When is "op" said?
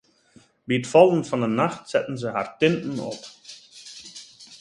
3.11-3.21